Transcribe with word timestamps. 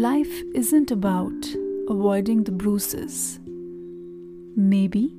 life 0.00 0.42
isn't 0.54 0.90
about 0.90 1.46
avoiding 1.88 2.44
the 2.44 2.52
bruises. 2.52 3.38
Maybe 4.56 5.14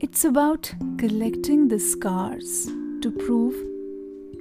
it's 0.00 0.24
about 0.24 0.72
collecting 0.98 1.68
the 1.68 1.78
scars 1.78 2.66
to 3.02 3.10
prove 3.10 3.54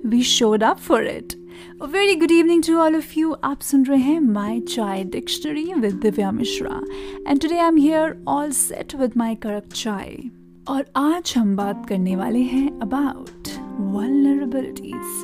we 0.03 0.21
showed 0.21 0.63
up 0.63 0.79
for 0.79 1.01
it. 1.01 1.35
A 1.81 1.87
very 1.87 2.15
good 2.15 2.31
evening 2.31 2.61
to 2.63 2.79
all 2.79 2.95
of 2.95 3.15
you. 3.15 3.35
आप 3.43 3.61
सुन 3.61 3.85
रहे 3.85 3.99
हैं 3.99 4.19
My 4.19 4.59
Chai 4.73 5.03
Dictionary 5.03 5.65
with 5.81 5.99
Divya 6.01 6.31
Mishra. 6.37 6.81
And 7.25 7.41
today 7.41 7.59
I'm 7.59 7.77
here 7.77 8.17
all 8.27 8.51
set 8.51 8.93
with 8.93 9.17
my 9.23 9.35
correct 9.35 9.73
chai. 9.73 10.31
और 10.67 10.85
आज 10.95 11.33
हम 11.37 11.55
बात 11.55 11.85
करने 11.89 12.15
वाले 12.15 12.43
हैं 12.53 12.79
about 12.87 13.51
vulnerabilities. 13.97 15.19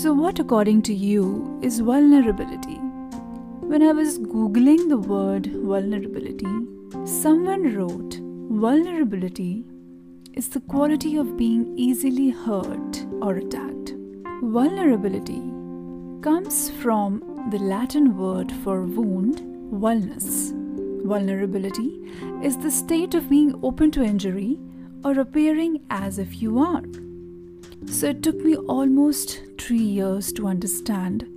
So 0.00 0.12
what 0.12 0.38
according 0.38 0.82
to 0.90 0.94
you 1.08 1.58
is 1.62 1.80
vulnerability? 1.80 2.91
when 3.73 3.81
I 3.81 3.91
was 3.91 4.19
googling 4.19 4.87
the 4.87 4.99
word 4.99 5.47
vulnerability, 5.47 6.45
someone 7.05 7.73
wrote 7.75 8.19
vulnerability 8.51 9.65
is 10.33 10.47
the 10.49 10.59
quality 10.59 11.17
of 11.17 11.35
being 11.37 11.75
easily 11.75 12.29
hurt 12.29 13.03
or 13.19 13.37
attacked. 13.37 13.95
Vulnerability 14.43 15.41
comes 16.21 16.69
from 16.69 17.47
the 17.49 17.57
Latin 17.57 18.15
word 18.15 18.51
for 18.63 18.83
wound, 18.83 19.39
vulnus. 19.71 20.53
Vulnerability 21.03 21.99
is 22.43 22.55
the 22.57 22.69
state 22.69 23.15
of 23.15 23.27
being 23.27 23.59
open 23.63 23.89
to 23.89 24.03
injury 24.03 24.59
or 25.03 25.17
appearing 25.19 25.81
as 25.89 26.19
if 26.19 26.43
you 26.43 26.59
are. 26.59 26.83
So 27.87 28.09
it 28.09 28.21
took 28.21 28.35
me 28.35 28.55
almost 28.55 29.41
three 29.57 29.89
years 29.99 30.31
to 30.33 30.45
understand 30.45 31.27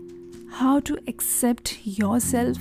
how 0.50 0.80
to 0.80 0.98
accept 1.06 1.78
yourself 1.86 2.58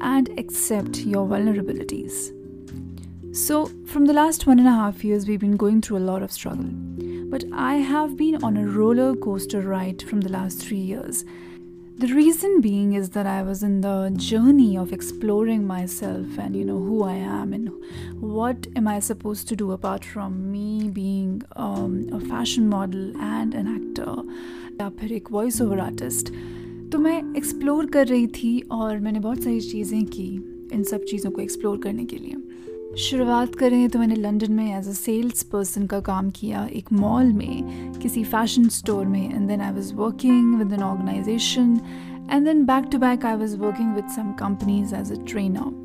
and 0.00 0.28
accept 0.38 0.98
your 0.98 1.26
vulnerabilities. 1.26 2.32
So, 3.34 3.66
from 3.86 4.04
the 4.04 4.12
last 4.12 4.46
one 4.46 4.58
and 4.58 4.68
a 4.68 4.72
half 4.72 5.04
years, 5.04 5.26
we've 5.26 5.40
been 5.40 5.56
going 5.56 5.80
through 5.80 5.98
a 5.98 6.08
lot 6.10 6.22
of 6.22 6.30
struggle. 6.30 6.68
But 7.30 7.44
I 7.52 7.76
have 7.76 8.16
been 8.16 8.42
on 8.44 8.56
a 8.56 8.66
roller 8.66 9.14
coaster 9.16 9.62
ride 9.62 10.02
from 10.02 10.20
the 10.20 10.28
last 10.30 10.58
three 10.58 10.76
years. 10.76 11.24
The 11.96 12.12
reason 12.12 12.60
being 12.60 12.94
is 12.94 13.10
that 13.10 13.26
I 13.26 13.42
was 13.42 13.62
in 13.62 13.80
the 13.80 14.12
journey 14.16 14.76
of 14.76 14.92
exploring 14.92 15.66
myself 15.66 16.26
and, 16.38 16.56
you 16.56 16.64
know, 16.64 16.78
who 16.78 17.04
I 17.04 17.14
am 17.14 17.52
and 17.52 17.70
what 18.20 18.66
am 18.74 18.88
I 18.88 18.98
supposed 18.98 19.48
to 19.48 19.56
do 19.56 19.72
apart 19.72 20.04
from 20.04 20.50
me 20.50 20.88
being 20.88 21.42
um, 21.54 22.08
a 22.12 22.20
fashion 22.20 22.68
model 22.68 23.16
and 23.18 23.54
an 23.54 23.68
actor, 23.68 24.22
a 24.80 24.90
voiceover 24.90 25.80
artist. 25.80 26.32
तो 26.92 26.98
मैं 26.98 27.36
explore 27.36 27.86
कर 27.86 28.06
रही 28.06 28.26
थी 28.26 28.58
और 28.72 28.98
मैंने 29.00 29.20
बहुत 29.20 29.42
सारी 29.42 29.60
चीज़ें 29.60 30.04
की 30.06 30.24
इन 30.72 30.82
सब 30.82 31.04
चीज़ों 31.04 31.30
को 31.30 31.40
एक्सप्लोर 31.40 31.78
करने 31.78 32.04
के 32.04 32.16
लिए। 32.16 32.96
शुरुआत 32.98 33.54
करें 33.54 33.88
तो 33.88 33.98
मैंने 33.98 34.14
लंदन 34.14 34.52
में 34.52 34.76
एज 34.78 34.88
अ 34.88 34.92
सेल्स 34.92 35.42
पर्सन 35.42 35.86
का 35.86 36.00
काम 36.00 36.30
किया 36.30 36.66
एक 36.72 36.92
मॉल 36.92 37.32
में, 37.32 37.92
किसी 37.92 38.24
फ़ैशन 38.24 38.68
स्टोर 38.68 39.06
में 39.06 39.34
and 39.34 39.48
then 39.48 39.60
I 39.60 39.72
was 39.72 39.92
working 39.94 40.54
with 40.54 40.72
an 40.72 40.82
organisation 40.82 41.80
and 42.30 42.44
then 42.44 42.64
back 42.64 42.88
to 42.92 42.98
back 42.98 43.24
I 43.24 43.36
was 43.36 43.56
working 43.56 43.94
with 43.94 44.08
some 44.16 44.32
companies 44.32 44.94
as 44.94 45.12
a 45.12 45.24
trainer 45.24 45.80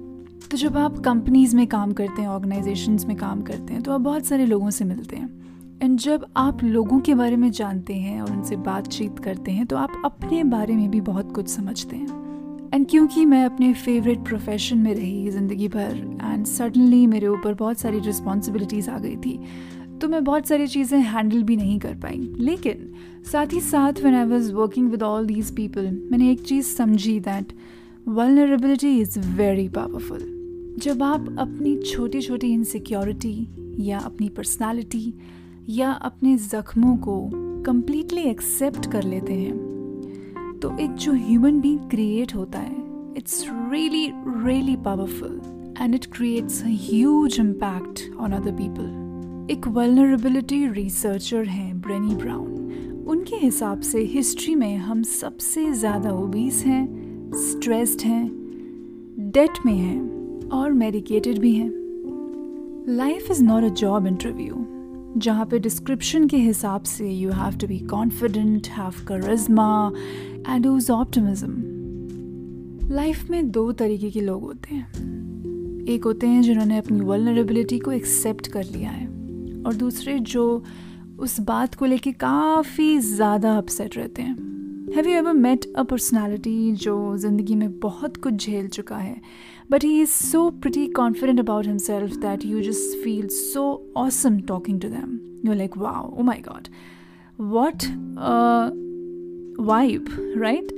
तो 0.52 0.58
जब 0.58 0.78
आप 0.78 1.00
कंपनीज़ 1.00 1.56
में 1.56 1.68
काम 1.68 1.94
करते 1.94 2.22
हैं 2.22 2.30
ऑर्गेनाइजेशंस 2.30 3.06
में 3.06 3.18
काम 3.18 3.42
करते 3.42 3.74
हैं 3.74 3.84
तो 3.84 3.92
आप 3.92 4.02
बहुत 4.02 4.26
सारे 4.26 4.46
लोगों 4.46 4.70
से 4.70 4.86
मिलते 4.86 5.16
हैं। 5.16 5.47
एंड 5.82 6.00
जब 6.00 6.26
आप 6.38 6.64
लोगों 6.64 7.00
के 7.00 7.14
बारे 7.16 7.36
में 7.36 7.52
जानते 7.52 7.94
हैं 7.94 8.22
और 8.22 8.32
उनसे 8.32 8.56
बातचीत 8.56 9.20
करते 9.20 9.52
हैं 9.52 9.66
तो 9.66 9.76
आप 9.78 10.02
अपने 10.06 10.44
बारे 10.44 10.76
में 10.76 10.90
भी 10.92 11.02
बहुत 11.02 11.32
कुछ 11.36 11.48
समझते 11.48 11.96
हैं। 11.96 12.72
एंड 12.74 12.88
क्योंकि 12.90 13.26
मैं 13.26 13.44
अपने 13.46 13.74
फेवरेट 13.74 14.20
प्रोफेशन 14.20 14.78
में 14.78 14.94
रही 14.96 15.30
ज़िंदगी 15.30 15.68
भर 15.68 16.18
एंड 16.24 16.46
सडनली 16.46 17.06
मेरे 17.08 17.28
ऊपर 17.28 17.54
बहुत 17.54 17.80
सारी 17.80 18.00
रिस्पॉन्सिबिलिटीज़ 18.00 18.90
आ 18.90 18.98
गई 19.00 19.16
थी 19.16 19.40
तो 20.02 20.08
मैं 20.08 20.24
बहुत 20.24 20.48
सारी 20.48 20.68
चीज़ें 20.68 21.00
हैंडल 21.00 21.44
भी 21.44 21.56
नहीं 21.56 21.80
कर 21.80 21.94
पाई। 21.96 22.18
लेकिन 22.40 22.92
साथ 23.32 23.54
ही 23.54 23.60
साथ 23.60 24.04
when 24.04 24.16
I 24.16 24.26
was 24.26 24.52
working 24.54 24.90
with 24.92 25.04
all 25.04 25.26
these 25.26 25.56
people 25.56 25.92
मैंने 26.12 26.32
एक 26.32 26.42
चीज़ 26.42 26.76
समझी 26.76 27.20
that 27.20 27.54
vulnerability 28.08 28.98
is 29.00 29.20
very 29.20 29.70
powerful 29.70 30.76
जब 30.84 31.04
आप 31.04 31.36
अपनी 31.40 31.76
छोटी 31.86 32.22
छोटी 32.22 32.52
इनसिक्योरिटी 32.54 33.48
या 33.80 34.00
अपनी 34.00 34.30
पर्सनालिटी 34.30 35.14
या 35.68 35.92
अपने 35.92 36.36
ज़ख्मों 36.38 36.96
को 36.98 37.20
कम्प्लीटली 37.64 38.22
एक्सेप्ट 38.22 38.92
कर 38.92 39.04
लेते 39.04 39.34
हैं 39.34 40.60
तो 40.62 40.76
एक 40.80 40.92
जो 40.96 41.14
ह्यूमन 41.14 41.60
बींग 41.62 41.80
क्रिएट 41.90 42.36
होता 42.36 42.60
है 42.60 43.16
it's 43.18 43.46
really 43.72 44.06
really 44.46 44.76
powerful 44.76 45.42
and 45.80 45.96
it 45.96 46.06
creates 46.06 46.62
huge 46.66 47.40
impact 47.40 48.02
on 48.20 48.32
other 48.32 48.52
people 48.52 49.52
एक 49.52 49.68
वलनरेबिलिटी 49.68 50.66
रिसर्चर 50.68 51.44
हैं 51.46 51.80
ब्रेनी 51.82 52.16
ब्राउन 52.16 53.04
उनके 53.08 53.36
हिसाब 53.36 53.82
से 53.82 54.04
हिस्ट्री 54.06 54.56
में 54.56 54.76
हम 54.78 55.04
सबसे 55.04 55.72
ज़्यादा 55.74 56.12
ओबीस 56.14 56.64
हैं 56.66 57.32
स्ट्रेस्ड 57.42 58.02
हैं 58.02 58.26
डेट 59.32 59.66
में 59.66 59.74
हैं 59.74 60.50
और 60.50 60.72
मेडिकेटेड 60.74 61.40
भी 61.40 61.54
हैं। 61.56 61.72
Life 62.90 63.32
is 63.32 63.44
not 63.44 63.64
a 63.64 63.74
job 63.76 64.08
interview 64.08 64.67
जहाँ 65.18 65.46
पे 65.46 65.60
डिस्क्रिप्शन 65.60 66.28
के 66.28 66.38
हिसाब 66.38 66.84
से 66.84 67.10
you 67.10 67.32
have 67.32 67.58
to 67.58 67.68
be 67.68 67.80
confident 67.90 68.68
have 68.68 68.94
charisma 69.08 69.92
and 70.48 70.66
use 70.66 70.92
optimism 70.92 71.54
life 72.92 73.30
में 73.30 73.50
दो 73.52 73.72
तरीके 73.72 74.10
के 74.12 74.22
लोग 74.22 74.42
होते 74.42 74.76
हैं। 74.76 75.86
एक 75.90 76.04
होते 76.04 76.28
हैं 76.28 76.42
जिन्होंने 76.42 76.78
अपनी 76.78 77.00
वलनरेबिलिटी 77.02 77.80
को 77.80 77.92
एक्सेप्ट 77.92 78.48
कर 78.48 78.64
लिया 78.64 78.90
है, 78.90 79.08
और 79.66 79.74
दूसरे 79.76 80.18
जो 80.20 80.64
उस 81.20 81.40
बात 81.40 81.76
को 81.76 81.86
लेके 81.86 82.12
काफ़ी 82.12 82.98
ज़्यादा 83.00 83.58
अपसेट 83.58 83.98
रहते 83.98 84.22
हैं। 84.22 84.36
Have 84.96 85.08
you 85.08 85.18
ever 85.18 85.34
met 85.34 85.66
a 85.76 85.84
personality 85.84 86.72
जो 86.82 86.96
ज़िंदगी 87.18 87.56
में 87.56 87.80
बहुत 87.80 88.18
कुछ 88.18 88.46
झेल 88.46 88.68
चुका 88.68 88.98
है 88.98 89.16
but 89.72 89.84
he 89.84 90.02
is 90.02 90.10
so 90.10 90.50
pretty 90.62 90.86
confident 90.96 91.40
about 91.40 91.66
himself 91.66 92.16
that 92.18 92.46
you 92.46 92.62
just 92.62 92.98
feel 93.04 93.28
so 93.28 93.66
awesome 93.98 94.40
talking 94.48 94.82
to 94.82 94.90
them 94.90 95.20
you 95.46 95.54
like 95.54 95.78
wow 95.78 96.10
oh 96.12 96.24
my 96.24 96.42
God 96.42 96.68
what 97.40 97.84
vibe 99.62 100.06
right 100.38 100.72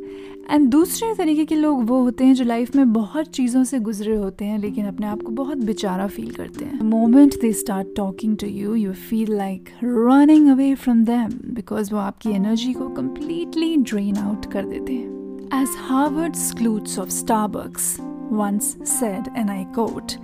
and 0.52 0.68
दूसरे 0.72 1.14
तरीके 1.16 1.46
के 1.46 1.56
लोग 1.56 1.86
वो 1.90 2.02
होते 2.04 2.26
हैं 2.26 2.34
जो 2.34 2.46
लाइफ 2.46 2.76
में 2.76 2.94
बहुत 2.94 3.28
चीज़ों 3.36 3.64
से 3.64 3.80
गुजरे 3.80 4.16
होते 4.16 4.46
हैं 4.46 4.58
लेकिन 4.60 4.86
अपने 4.88 5.08
आप 5.08 5.22
को 5.22 5.32
बहुत 5.32 5.58
बेचारा 5.66 6.08
फील 6.08 6.32
करते 6.32 6.66
हैं 6.66 6.82
moment 6.84 7.40
they 7.42 7.52
start 7.54 7.96
talking 7.96 8.38
to 8.38 8.48
you 8.48 8.74
you 8.76 8.94
feel 9.10 9.36
like 9.38 9.70
running 9.84 10.50
away 10.52 10.74
from 10.76 11.04
them 11.06 11.40
because 11.56 11.94
वो 11.94 12.00
आपकी 12.00 12.32
एनर्जी 12.32 12.74
को 12.74 12.90
कम्प्लीटली 12.96 13.76
ड्रेन 13.78 14.18
आउट 14.18 14.52
कर 14.54 14.66
देते 14.66 14.94
हैं 14.94 15.62
as 15.62 15.76
Howard 15.90 16.36
Schultz 16.48 17.00
of 17.00 17.10
Starbucks 17.10 17.98
once 18.31 18.78
said, 18.84 19.28
and 19.36 19.52
I 19.52 19.66
quote, 19.74 20.18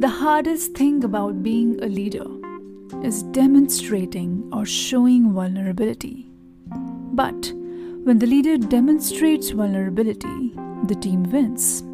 The 0.00 0.08
hardest 0.10 0.74
thing 0.74 1.04
about 1.04 1.42
being 1.42 1.82
a 1.82 1.86
leader 1.86 2.26
is 3.02 3.22
demonstrating 3.24 4.48
or 4.52 4.64
showing 4.64 5.32
vulnerability. 5.32 6.28
But 7.12 7.52
when 8.04 8.18
the 8.18 8.26
leader 8.26 8.56
demonstrates 8.58 9.50
vulnerability, 9.50 10.52
the 10.86 10.96
team 11.00 11.22
wins. 11.30 11.84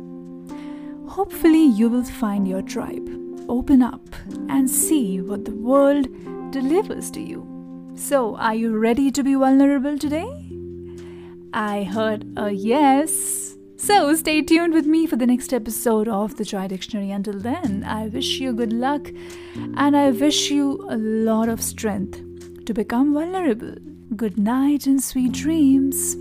Hopefully, 1.06 1.64
you 1.64 1.90
will 1.90 2.04
find 2.04 2.48
your 2.48 2.62
tribe, 2.62 3.08
open 3.48 3.82
up, 3.82 4.08
and 4.48 4.70
see 4.70 5.20
what 5.20 5.44
the 5.44 5.54
world 5.54 6.08
delivers 6.50 7.10
to 7.10 7.20
you. 7.20 7.46
So, 7.94 8.36
are 8.36 8.54
you 8.54 8.78
ready 8.78 9.10
to 9.10 9.22
be 9.22 9.34
vulnerable 9.34 9.98
today? 9.98 10.28
I 11.52 11.82
heard 11.82 12.24
a 12.38 12.50
yes. 12.52 13.56
So, 13.76 14.14
stay 14.14 14.40
tuned 14.40 14.72
with 14.72 14.86
me 14.86 15.06
for 15.06 15.16
the 15.16 15.26
next 15.26 15.52
episode 15.52 16.08
of 16.08 16.36
the 16.36 16.44
Chai 16.44 16.68
Dictionary. 16.68 17.10
Until 17.10 17.38
then, 17.38 17.84
I 17.86 18.06
wish 18.06 18.40
you 18.40 18.54
good 18.54 18.72
luck 18.72 19.10
and 19.76 19.94
I 19.94 20.10
wish 20.10 20.50
you 20.50 20.86
a 20.88 20.96
lot 20.96 21.50
of 21.50 21.60
strength 21.60 22.22
to 22.64 22.72
become 22.72 23.12
vulnerable. 23.12 23.74
Good 24.16 24.38
night 24.38 24.86
and 24.86 25.02
sweet 25.02 25.32
dreams. 25.32 26.16